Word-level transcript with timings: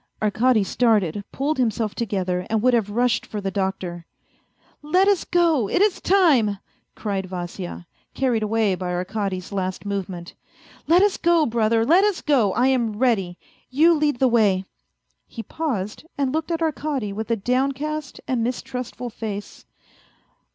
Arkady 0.19 0.63
started, 0.63 1.23
pulled 1.31 1.59
himself 1.59 1.93
to 1.93 2.07
gether 2.07 2.47
and 2.49 2.63
would 2.63 2.73
have 2.73 2.89
rushed 2.89 3.23
for 3.23 3.39
the 3.39 3.51
doctor." 3.51 4.07
Let 4.81 5.07
us 5.07 5.25
go, 5.25 5.69
it 5.69 5.79
is 5.79 6.01
time," 6.01 6.57
cried 6.95 7.27
Vasya. 7.27 7.85
carried 8.15 8.41
away 8.41 8.73
by 8.73 8.93
Arkady's 8.95 9.51
last 9.51 9.85
movement." 9.85 10.33
Let 10.87 11.03
us 11.03 11.17
go, 11.17 11.45
brother, 11.45 11.85
let 11.85 12.03
us 12.03 12.19
go; 12.21 12.51
I 12.53 12.65
am 12.69 12.93
ready. 12.97 13.37
You 13.69 13.93
lead 13.93 14.17
the 14.17 14.27
way/' 14.27 14.65
He 15.27 15.43
paused 15.43 16.03
and 16.17 16.33
looked 16.33 16.49
at 16.49 16.63
Arkady 16.63 17.13
with 17.13 17.29
a 17.29 17.35
downcast 17.35 18.19
and 18.27 18.43
mistrustful 18.43 19.11
face. 19.11 19.67